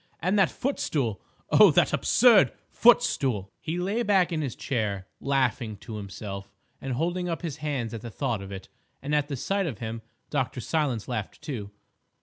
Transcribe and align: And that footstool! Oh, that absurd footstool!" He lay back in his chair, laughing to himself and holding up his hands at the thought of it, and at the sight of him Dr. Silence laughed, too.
And 0.19 0.39
that 0.39 0.49
footstool! 0.49 1.21
Oh, 1.51 1.69
that 1.69 1.93
absurd 1.93 2.53
footstool!" 2.71 3.51
He 3.59 3.77
lay 3.77 4.01
back 4.01 4.31
in 4.31 4.41
his 4.41 4.55
chair, 4.55 5.05
laughing 5.19 5.77
to 5.77 5.97
himself 5.97 6.51
and 6.81 6.93
holding 6.93 7.29
up 7.29 7.43
his 7.43 7.57
hands 7.57 7.93
at 7.93 8.01
the 8.01 8.09
thought 8.09 8.41
of 8.41 8.51
it, 8.51 8.67
and 9.03 9.13
at 9.13 9.27
the 9.27 9.35
sight 9.37 9.67
of 9.67 9.77
him 9.77 10.01
Dr. 10.31 10.59
Silence 10.59 11.07
laughed, 11.07 11.39
too. 11.43 11.69